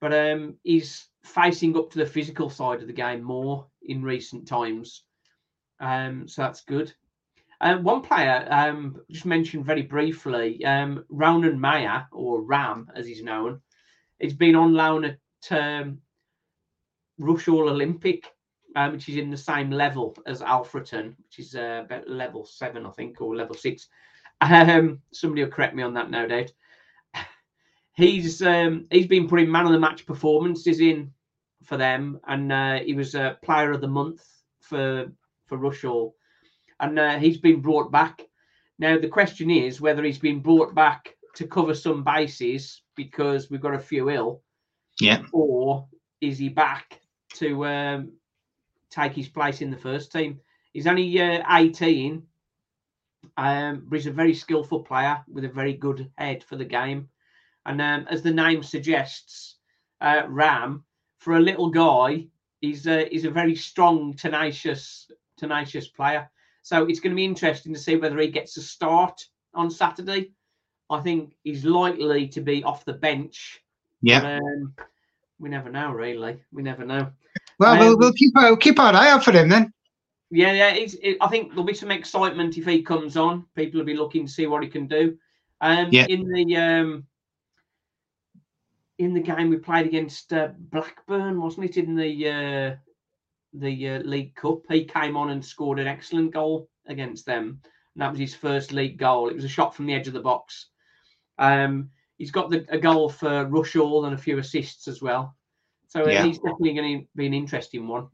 [0.00, 4.48] But um, he's facing up to the physical side of the game more in recent
[4.48, 5.04] times.
[5.82, 6.94] Um, so that's good.
[7.60, 13.22] Um, one player, um, just mentioned very briefly, um, Ronan Maher, or Ram as he's
[13.22, 13.60] known,
[14.18, 15.18] he's been on loan at
[15.50, 15.98] um,
[17.20, 18.32] Rushall Olympic,
[18.74, 22.86] um, which is in the same level as Alfreton, which is uh, about level seven,
[22.86, 23.88] I think, or level six.
[24.40, 26.52] Um, somebody will correct me on that, no doubt.
[27.94, 31.12] He's um, he's been putting man of the match performances in
[31.62, 34.24] for them, and uh, he was a player of the month
[34.60, 35.12] for
[35.52, 36.12] for Rushall
[36.80, 38.22] and uh, he's been brought back.
[38.78, 43.60] Now the question is whether he's been brought back to cover some bases because we've
[43.60, 44.42] got a few ill,
[45.00, 45.22] Yeah.
[45.32, 45.86] or
[46.20, 47.00] is he back
[47.34, 48.12] to um,
[48.90, 50.40] take his place in the first team?
[50.72, 52.22] He's only uh, 18,
[53.36, 57.08] um, but he's a very skillful player with a very good head for the game.
[57.66, 59.56] And um, as the name suggests,
[60.00, 60.84] uh, Ram,
[61.18, 62.26] for a little guy,
[62.60, 65.10] he's a, he's a very strong, tenacious,
[65.42, 66.30] tenacious player.
[66.62, 69.20] So it's going to be interesting to see whether he gets a start
[69.52, 70.30] on Saturday.
[70.88, 73.60] I think he's likely to be off the bench.
[74.00, 74.38] Yeah.
[74.38, 74.74] um,
[75.40, 76.38] we never know, really.
[76.52, 77.10] We never know.
[77.58, 79.72] Well, we'll, Um, we'll keep our, keep our eye out for him then.
[80.30, 80.74] Yeah, yeah.
[80.74, 83.44] It's, it, I think there'll be some excitement if he comes on.
[83.56, 85.18] People will be looking to see what he can do.
[85.60, 86.06] Um, Yeah.
[86.08, 87.06] In the um,
[88.98, 91.76] in the game we played against uh, Blackburn, wasn't it?
[91.76, 92.76] In the uh,
[93.52, 97.60] the uh, League Cup, he came on and scored an excellent goal against them.
[97.94, 99.28] And that was his first league goal.
[99.28, 100.68] It was a shot from the edge of the box.
[101.38, 105.36] Um, he's got the, a goal for Rushall and a few assists as well.
[105.88, 106.24] So uh, Yeah.
[106.24, 108.08] he's definitely going to be an interesting one.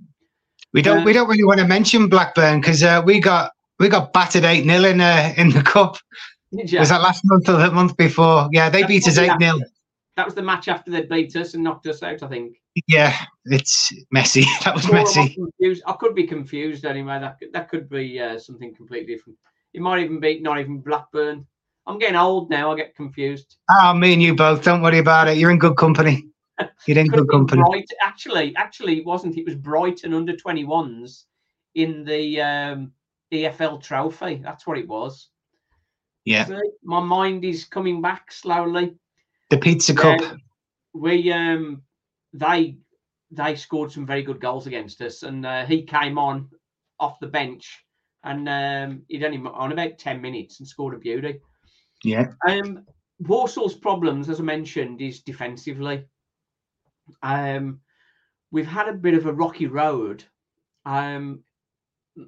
[0.72, 3.88] We don't Uh, we don't really want to mention Blackburn because uh, we got we
[3.88, 5.96] got battered eight 0 in uh, in the cup.
[6.53, 8.48] Was that last month or the month before?
[8.53, 9.61] Yeah, they That's beat us eight probably 0
[10.18, 12.61] That was the match after they beat us and knocked us out, I think.
[12.88, 14.42] Yeah, it's messy.
[14.64, 15.38] That was Or messy.
[15.87, 17.20] I could be confused anyway.
[17.20, 19.38] That could, that could be uh, something completely different.
[19.74, 21.46] It might even be not even Blackburn.
[21.87, 22.72] I'm getting old now.
[22.72, 23.59] I get confused.
[23.70, 24.64] Oh, me and you both.
[24.64, 25.38] Don't worry about it.
[25.38, 26.26] You're in good company.
[26.88, 27.62] You're in good company.
[27.62, 29.38] Bright, actually, actually, it wasn't.
[29.38, 31.26] It was Brighton under 21s
[31.76, 32.92] in the um,
[33.33, 34.40] EFL Trophy.
[34.42, 35.28] That's what it was.
[36.24, 38.96] Yeah, See, my mind is coming back slowly.
[39.50, 40.20] The pizza cup.
[40.20, 40.34] Yeah,
[40.92, 41.82] we um
[42.32, 42.76] they
[43.30, 46.48] they scored some very good goals against us, and uh, he came on
[47.00, 47.84] off the bench,
[48.24, 51.40] and um, he'd only on about ten minutes and scored a beauty.
[52.04, 52.84] Yeah, Um,
[53.22, 56.04] Walsall's problems, as I mentioned, is defensively.
[57.22, 57.80] Um,
[58.50, 60.24] we've had a bit of a rocky road.
[60.87, 61.42] Um,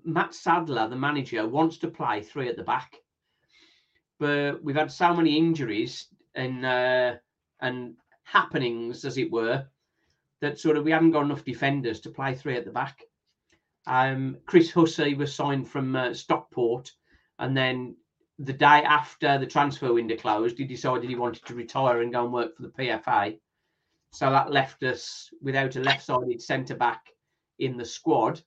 [0.05, 2.97] Mat Sadler, the manager, wants to play three at the back,
[4.19, 7.15] but we've had so many injuries and uh,
[7.61, 9.67] and happenings, as it were,
[10.41, 13.03] that sort of we haven't got enough defenders to play three at the back.
[13.87, 16.91] Um, Chris Hussey was signed from uh, Stockport,
[17.39, 17.97] and then
[18.39, 22.25] the day after the transfer window closed, he decided he wanted to retire and go
[22.25, 23.39] and work for the PFA.
[24.13, 27.03] So that left us without a left-sided centre back
[27.59, 28.43] in the squad.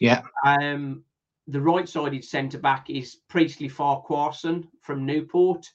[0.00, 0.22] Yeah.
[0.44, 1.04] Um,
[1.46, 5.66] the right-sided centre back is Priestley Farquharson from Newport.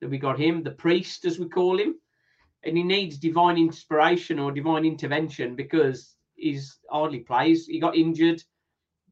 [0.00, 1.96] That we got him, the priest as we call him,
[2.64, 7.66] and he needs divine inspiration or divine intervention because he's hardly plays.
[7.66, 8.42] He got injured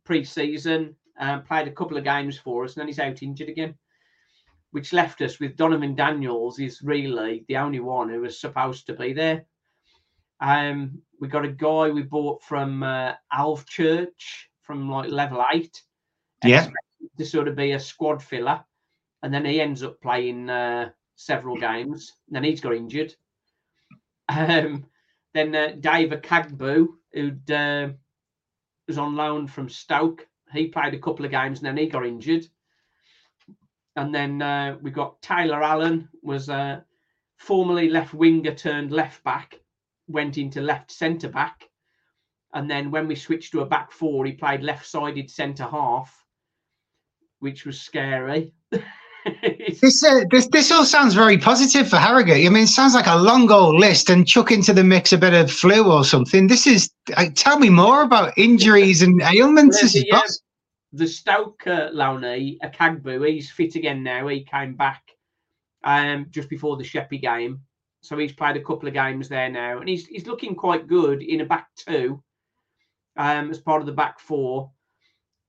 [0.04, 3.74] pre-season, um, played a couple of games for us, and then he's out injured again
[4.76, 8.92] which left us with Donervon Daniels is really the only one who was supposed to
[8.92, 9.46] be there.
[10.38, 13.14] Um, we got a guy we bought from uh,
[13.66, 15.82] Church from like level eight.
[16.44, 16.68] Yeah.
[17.16, 18.62] To sort of be a squad filler.
[19.26, 22.14] And then he ends up playing uh, several games.
[22.28, 23.12] And then he's got injured.
[24.28, 24.86] Um,
[25.34, 27.88] then uh, Dave Okagbue, who uh,
[28.86, 32.06] was on loan from Stoke, he played a couple of games and then he got
[32.06, 32.46] injured
[33.96, 36.80] and then uh, we got Taylor Allen was uh,
[37.38, 39.58] formerly left winger turned left back,
[40.06, 41.68] went into left centre back,
[42.54, 46.24] and then when we switched to a back four, he played left sided centre half,
[47.40, 48.52] which was scary.
[49.82, 52.46] This, uh, this this all sounds very positive for Harrogate.
[52.46, 55.18] I mean, it sounds like a long old list, and chuck into the mix a
[55.18, 56.46] bit of flu or something.
[56.46, 56.90] This is.
[57.16, 59.80] Uh, tell me more about injuries and ailments.
[59.82, 60.22] This is Yeah,
[60.92, 64.26] the Stoke uh, loanee, Okagbue, he's fit again now.
[64.28, 65.02] He came back
[65.84, 67.60] um, just before the Sheppey game.
[68.00, 69.78] So he's played a couple of games there now.
[69.78, 72.22] And he's, he's looking quite good in a back two
[73.16, 74.70] um, as part of the back four.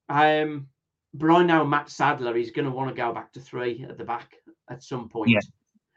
[0.10, 0.68] Um,
[1.14, 3.98] but I know Mat Sadler is going to want to go back to three at
[3.98, 4.36] the back
[4.70, 5.30] at some point.
[5.32, 5.40] Yeah.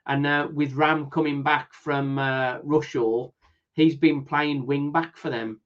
[0.06, 3.32] And uh, with Ram coming back from uh, Rushall,
[3.74, 5.60] he's been playing wing back for them.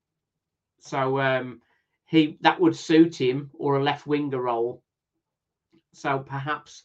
[0.80, 1.62] So um,
[2.06, 4.82] he that would suit him or a left winger role.
[5.92, 6.82] So perhaps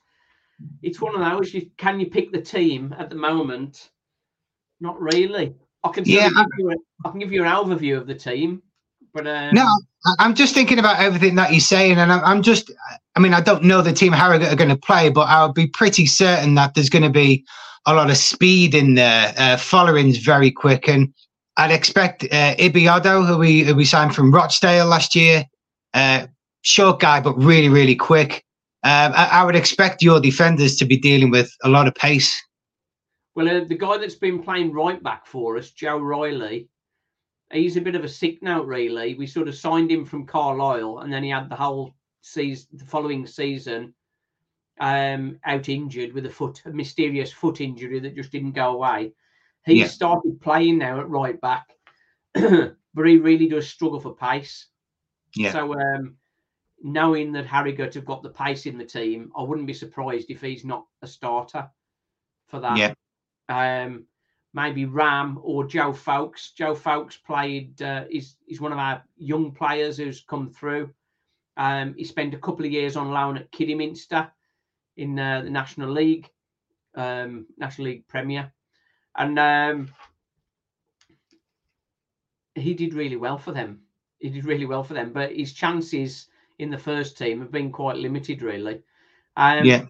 [0.82, 1.54] it's one of those.
[1.54, 3.90] You, can you pick the team at the moment?
[4.80, 5.56] Not really.
[5.84, 8.62] I can Yeah, give you a, I can give you an overview of the team,
[9.14, 9.68] but um, No,
[10.20, 12.72] I'm just thinking about everything that you're saying, and I'm, just.
[13.16, 15.68] I mean, I don't know the team Harrogate are going to play, but I'll be
[15.68, 17.44] pretty certain that there's going to be
[17.86, 19.34] a lot of speed in there.
[19.38, 21.14] Uh, Folarin's very quick, and
[21.58, 25.46] I'd expect uh, Ibiodo, who we who we signed from Rochdale last year,
[25.94, 26.28] uh,
[26.62, 28.46] short guy but really really quick.
[28.84, 32.42] Um, I, I would expect your defenders to be dealing with a lot of pace.
[33.36, 36.69] Well, uh, the guy that's been playing right back for us, Joe Riley,
[37.52, 39.16] he's a bit of a sick note, really.
[39.16, 42.86] We sort of signed him from Carlisle, and then he had the whole season, the
[42.86, 43.94] following season,
[44.80, 49.14] um, out injured with a foot, a mysterious foot injury that just didn't go away.
[49.66, 49.88] He Yeah.
[49.88, 51.68] started playing now at right back,
[52.34, 54.68] but he really does struggle for pace.
[55.36, 55.52] Yeah.
[55.52, 56.18] So, um,
[56.82, 60.42] knowing that Harrogate have got the pace in the team, I wouldn't be surprised if
[60.42, 61.70] he's not a starter
[62.48, 62.78] for that.
[62.78, 63.84] Yeah.
[63.84, 64.06] Um,
[64.54, 66.52] maybe Ram or Joe Foulkes.
[66.52, 67.82] Joe Foulkes played.
[67.82, 70.94] Uh, is is one of our young players who's come through.
[71.58, 74.32] Um, he spent a couple of years on loan at Kidderminster
[74.98, 76.30] in uh, the National League,
[76.96, 78.52] um, National League Premier,
[79.18, 79.90] and um,
[82.56, 83.82] he did really well for them.
[84.20, 86.28] He did really well for them, but his chances
[86.60, 88.82] in the first team have been quite limited, really.
[89.38, 89.86] Um, Yeah.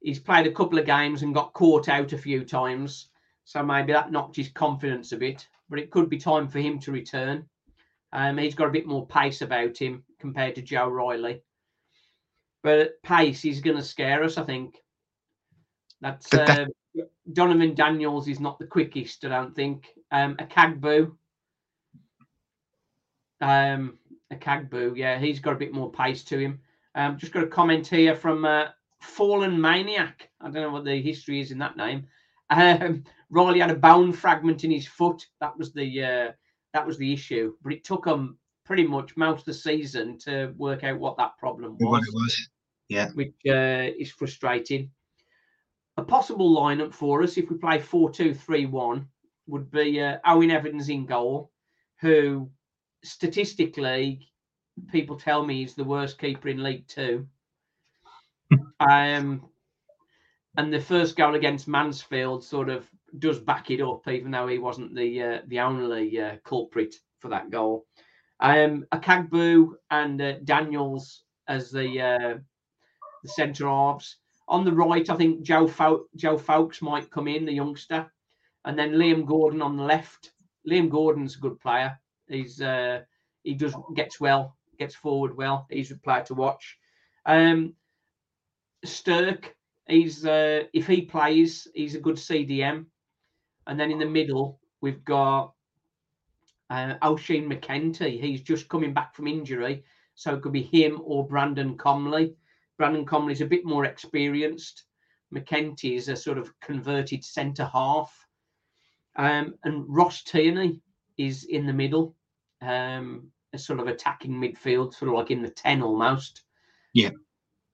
[0.00, 3.08] he's played a couple of games and got caught out a few times,
[3.46, 5.46] so maybe that knocked his confidence a bit.
[5.70, 7.46] But it could be time for him to return.
[8.12, 11.42] Um, he's got a bit more pace about him compared to Joe Riley.
[12.62, 14.76] But pace is going to scare us, I think.
[16.00, 16.66] That's uh,
[17.32, 19.86] Donervon Daniels is not the quickest, I don't think.
[20.10, 21.12] Um, Okagbue.
[23.40, 23.98] Um,
[24.32, 26.60] Okagbue, yeah, he's got a bit more pace to him.
[26.96, 28.66] Um, just got a comment here from uh,
[29.00, 30.30] Fallen Maniac.
[30.40, 32.08] I don't know what the history is in that name.
[32.50, 35.26] Um, Riley had a bone fragment in his foot.
[35.40, 36.32] That was the uh,
[36.72, 37.54] that was the issue.
[37.62, 41.38] But it took him pretty much most of the season to work out what that
[41.38, 41.90] problem was.
[41.90, 42.48] What it was.
[42.88, 43.10] Yeah.
[43.10, 44.90] Which uh, is frustrating.
[45.96, 49.06] A possible lineup for us if we play 4 2 3 1
[49.46, 51.50] would be uh, Owen Evans in goal,
[52.00, 52.50] who
[53.02, 54.28] statistically
[54.92, 57.26] people tell me is the worst keeper in League Two.
[58.80, 59.48] um,
[60.56, 62.88] and the first goal against Mansfield sort of
[63.18, 67.28] does back it up, even though he wasn't the uh, the only uh, culprit for
[67.28, 67.86] that goal.
[68.40, 72.38] Um, Okagbue and uh, Daniels as the uh,
[73.22, 74.16] the centre halves.
[74.48, 78.12] On the right, I think Joe Fo- Joe Foulkes might come in, the youngster,
[78.64, 80.32] and then Liam Gordon on the left.
[80.68, 81.98] Liam Gordon's a good player.
[82.28, 83.00] He's uh,
[83.42, 85.66] he does gets well, gets forward well.
[85.70, 86.78] He's a player to watch.
[87.24, 87.74] Um,
[88.84, 89.55] Stirk,
[89.88, 92.86] he's uh, if he plays, he's a good CDM.
[93.66, 95.52] And then in the middle, we've got
[96.70, 98.20] uh, Oisin McEntee.
[98.20, 102.34] He's just coming back from injury, so it could be him or Brandon Comley.
[102.78, 104.84] Brandon Comley's a bit more experienced.
[105.34, 108.14] McEntee is a sort of converted centre half.
[109.16, 110.80] Um, and Ross Tierney
[111.16, 112.14] is in the middle,
[112.60, 116.42] um, a sort of attacking midfield, sort of like in the 10 almost.
[116.92, 117.10] Yeah.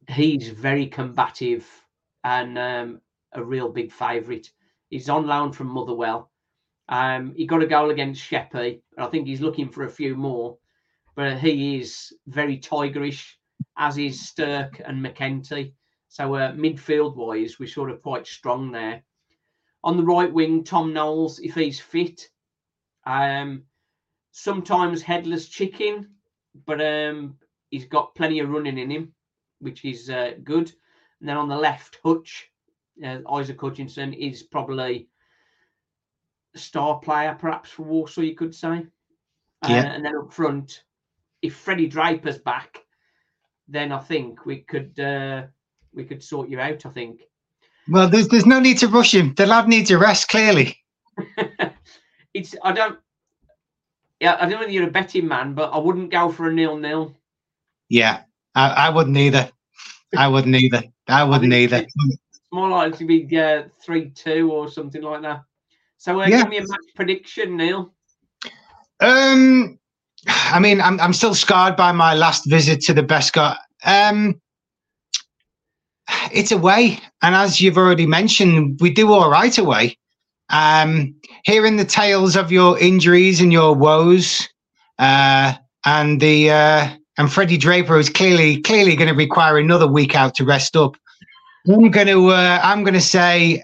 [0.08, 1.68] He's very combative
[2.24, 3.00] and um,
[3.32, 4.50] a real big favourite.
[4.90, 6.30] He's on loan from Motherwell.
[6.88, 8.82] Um, he got a goal against Sheppey.
[8.96, 10.58] And I think he's looking for a few more,
[11.14, 13.32] but he is very tigerish
[13.76, 15.72] as is Stirk and McEntee.
[16.08, 19.02] So uh, midfield wise, we're sort of quite strong there.
[19.84, 22.28] On the right wing, Tom Knowles, if he's fit.
[23.06, 23.64] Um,
[24.32, 26.10] sometimes headless chicken,
[26.66, 27.36] but um,
[27.70, 29.14] he's got plenty of running in him,
[29.60, 30.72] which is uh, good.
[31.22, 32.50] And then on the left, Hutch,
[33.06, 35.06] uh, Isaac Hutchinson is probably
[36.52, 38.84] a star player, perhaps for Walsall, you could say.
[39.68, 39.82] Yeah.
[39.82, 40.82] Uh, and then up front,
[41.40, 42.80] if Freddie Draper's back,
[43.68, 45.44] then I think we could uh,
[45.94, 46.84] we could sort you out.
[46.86, 47.20] I think.
[47.88, 49.32] Well, there's there's no need to rush him.
[49.34, 50.76] The lad needs a rest, clearly.
[52.34, 52.98] it's I don't.
[54.18, 56.52] Yeah, I don't know whether you're a betting man, but I wouldn't go for a
[56.52, 57.14] nil nil.
[57.88, 58.22] Yeah,
[58.56, 59.52] I, I wouldn't either.
[60.16, 60.82] I wouldn't either.
[61.08, 61.78] I wouldn't either.
[61.78, 65.42] It's more likely to be uh, three two or something like that.
[65.98, 66.42] So uh, Yeah.
[66.42, 67.92] give me a match prediction, Neil.
[69.00, 69.78] Um,
[70.26, 73.56] I mean, I'm I'm still scarred by my last visit to the Bescot.
[73.84, 74.40] Um,
[76.32, 79.96] it's away, and as you've already mentioned, we do all right away.
[80.50, 84.48] Um, hearing the tales of your injuries and your woes,
[84.98, 90.14] uh, and the uh, and Freddie Draper is clearly clearly going to require another week
[90.14, 90.96] out to rest up.
[91.68, 93.62] I'm going to uh, I'm going to say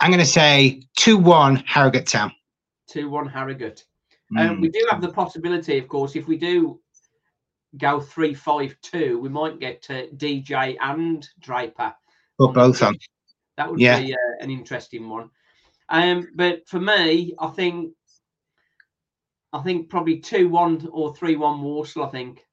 [0.00, 2.32] I'm going to say two one Harrogate Town.
[2.88, 3.84] Two one Harrogate.
[4.36, 6.80] Um, we do have the possibility, of course, if we do
[7.78, 11.94] go three five two, we might get uh, DJ and Draper.
[12.38, 12.98] Put on the both on.
[13.56, 14.00] That would Yeah.
[14.00, 15.30] be uh, an interesting one.
[15.88, 17.92] Um, but for me, I think
[19.54, 22.04] I think probably two one or three one Walsall.
[22.04, 22.44] I think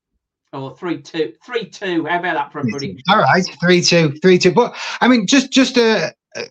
[0.54, 2.06] or three two three two.
[2.06, 3.02] How about that for a prediction?
[3.10, 4.52] All right, three two, three two.
[4.52, 6.44] But I mean, just just a, uh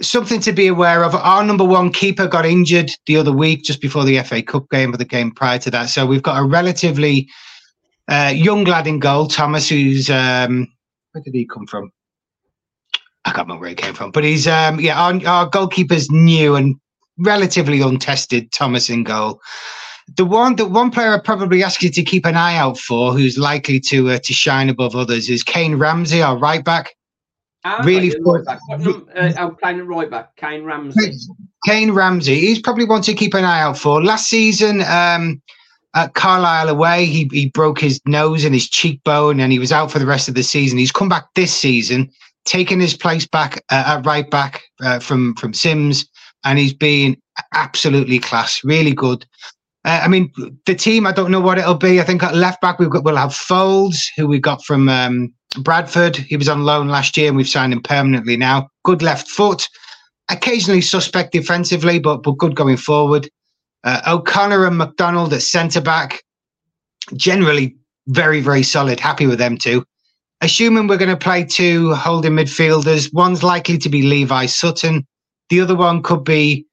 [0.00, 1.14] something to be aware of.
[1.14, 4.94] Our number one keeper got injured the other week, just before the FA Cup game,
[4.94, 5.90] or the game prior to that.
[5.90, 7.28] So we've got a relatively
[8.08, 10.66] uh, young lad in goal, Thomas, who's um,
[11.12, 11.92] where did he come from?
[13.26, 16.56] I can't remember where he came from, but he's um, yeah, our, our goalkeeper's new
[16.56, 16.76] and
[17.18, 18.50] relatively untested.
[18.52, 19.40] Thomas in goal.
[20.16, 23.12] The one, the one player I probably ask you to keep an eye out for,
[23.12, 26.94] who's likely to uh, to shine above others, is Kayne Ramsay, our right back.
[27.64, 28.58] Ah, really right, back.
[28.78, 30.34] Num- uh, I'm playing right back.
[30.36, 31.12] Kayne Ramsay.
[31.66, 34.02] Kayne Ramsay, he's probably one to keep an eye out for.
[34.02, 35.42] Last season, um,
[35.94, 39.90] at Carlisle away, he, he broke his nose and his cheekbone and he was out
[39.90, 40.78] for the rest of the season.
[40.78, 42.10] He's come back this season,
[42.46, 46.08] taken his place back uh, at right back uh, from, from Sims,
[46.44, 47.20] and he's been
[47.52, 49.26] absolutely class, really good.
[49.84, 50.30] Uh, I mean,
[50.66, 52.00] the team, I don't know what it'll be.
[52.00, 55.32] I think at left back, we've got, we'll have Foulds, who we got from um,
[55.58, 56.16] Bradford.
[56.16, 58.68] He was on loan last year and we've signed him permanently now.
[58.84, 59.66] Good left foot
[60.30, 63.28] occasionally suspect defensively, but but good going forward.
[63.84, 66.22] Uh, O'Connor and McDonald at centre back,
[67.14, 67.76] generally
[68.08, 69.00] very very solid.
[69.00, 69.84] Happy with them too.
[70.40, 75.06] Assuming we're going to play two holding midfielders, one's likely to be Levi Sutton.
[75.50, 76.64] The other one could be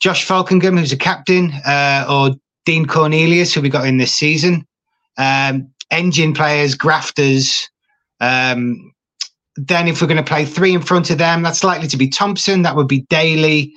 [0.00, 2.32] Josh Falkingham, who's a captain, uh, or
[2.66, 4.66] Dean Cornelius, who we got in this season.
[5.16, 7.70] Um, engine players, grafters,
[8.20, 8.92] um,
[9.56, 12.08] then if we're going to play three in front of them, that's likely to be
[12.08, 12.62] Thompson.
[12.62, 13.72] That would be Daly.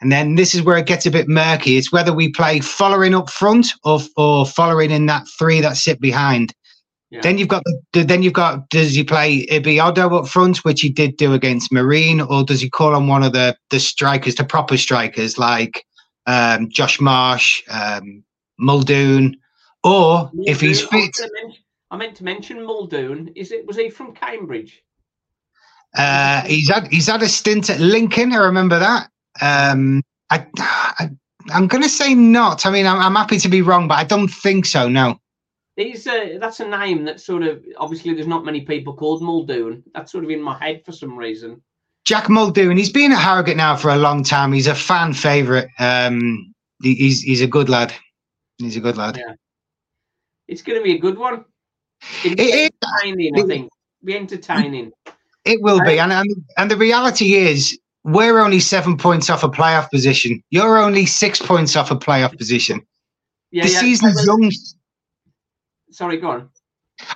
[0.00, 1.76] And then this is where it gets a bit murky.
[1.76, 6.00] It's whether we play Folarin up front or or Folarin in that three that sit
[6.00, 6.52] behind.
[7.10, 7.20] Yeah.
[7.22, 7.62] Then you've got
[7.92, 11.32] the, then you've got does he play Ibi Odo up front, which he did do
[11.32, 15.38] against Marine, or does he call on one of the the strikers, the proper strikers
[15.38, 15.84] like
[16.26, 18.24] um, Josh March, um,
[18.58, 19.36] Muldoon,
[19.82, 21.16] or Muldoon, if he's fit.
[21.90, 23.32] I meant to mention Muldoon.
[23.36, 24.82] Is it was he from Cambridge?
[25.96, 28.32] Uh, he's had he's had a stint at Lincoln.
[28.32, 29.10] I remember that.
[29.40, 31.10] Um, I, I
[31.52, 32.66] am going to say not.
[32.66, 34.88] I mean, I'm, I'm happy to be wrong, but I don't think so.
[34.88, 35.18] No.
[35.76, 39.82] He's uh, that's a name that sort of obviously there's not many people called Muldoon.
[39.92, 41.62] That's sort of in my head for some reason.
[42.04, 42.76] Jack Muldoon.
[42.76, 44.52] He's been at Harrogate now for a long time.
[44.52, 45.68] He's a fan favourite.
[45.78, 47.94] Um, he's he's a good lad.
[48.58, 49.16] He's a good lad.
[49.16, 49.34] Yeah.
[50.46, 51.44] It's going to be a good one.
[52.24, 53.70] It'll it, entertaining, it, I think.
[54.04, 54.92] Be entertaining.
[55.44, 59.48] It will be, and, and and the reality is, we're only seven points off a
[59.48, 60.42] playoff position.
[60.50, 62.80] You're only six points off a playoff position.
[63.50, 64.50] Yeah, the yeah, season's young.
[65.90, 66.50] Sorry, go on.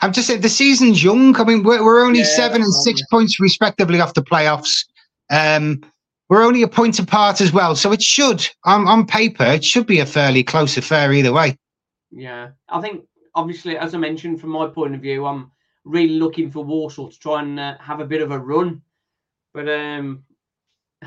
[0.02, 1.36] I'm just saying the season's young.
[1.36, 4.84] I mean, we're, we're only yeah, seven and six points respectively off the playoffs.
[5.30, 5.82] Um,
[6.28, 9.86] we're only a point apart as well, so it should, on, on paper, it should
[9.86, 11.56] be a fairly close affair either way.
[12.10, 13.04] Yeah, I think
[13.34, 15.50] obviously, as I mentioned, from my point of view, I'm
[15.84, 18.82] really looking for Walsall to try and uh, have a bit of a run,
[19.54, 20.24] but um,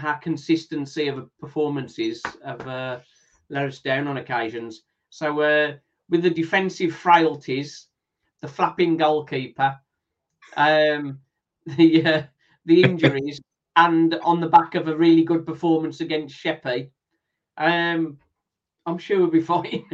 [0.01, 2.99] our consistency of performances have uh,
[3.49, 4.82] let us down on occasions.
[5.09, 5.74] So, uh,
[6.09, 7.88] with the defensive frailties,
[8.41, 9.79] the flapping goalkeeper,
[10.57, 11.19] um,
[11.65, 12.23] the uh,
[12.65, 13.41] the injuries,
[13.75, 16.89] and on the back of a really good performance against Sheppey,
[17.57, 18.17] um,
[18.85, 19.85] I'm sure we'll be fine.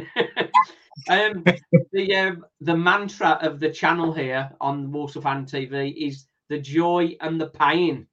[1.08, 1.44] um,
[1.92, 7.16] the um, the mantra of the channel here on Walsall Fan TV is the joy
[7.20, 8.06] and the pain,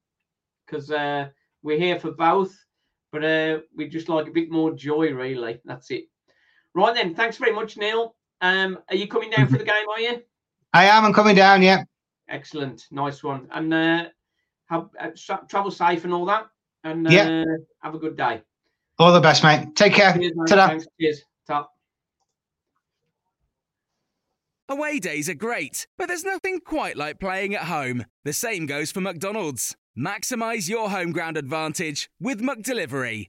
[0.66, 1.28] because uh,
[1.62, 2.54] we're here for both,
[3.12, 5.60] but uh, we just like a bit more joy, really.
[5.64, 6.04] That's it.
[6.74, 8.15] Right then, thanks very much, Neil.
[8.40, 9.88] Um, are you coming down for the game?
[9.90, 10.22] Are you?
[10.72, 11.04] I am.
[11.04, 11.62] I'm coming down.
[11.62, 11.84] Yeah.
[12.28, 14.04] Excellent, nice one, and uh,
[14.68, 15.10] have uh,
[15.48, 16.46] travel safe and all that,
[16.82, 17.44] and uh, yeah.
[17.82, 18.42] have a good day.
[18.98, 19.76] All the best, mate.
[19.76, 20.12] Take care.
[20.12, 20.48] Cheers, mate.
[20.48, 20.86] Thanks.
[21.00, 21.22] Cheers.
[21.46, 21.72] Top.
[24.68, 28.04] Away days are great, but there's nothing quite like playing at home.
[28.24, 29.76] The same goes for McDonald's.
[29.96, 33.28] Maximize your home ground advantage with McDelivery.